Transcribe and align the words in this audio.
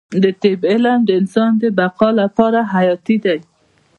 د 0.23 0.25
طب 0.41 0.59
علم 0.71 0.99
د 1.05 1.09
انسان 1.19 1.51
د 1.61 1.63
بقا 1.77 2.09
لپاره 2.21 2.59
حیاتي 2.73 3.17
دی 3.25 3.39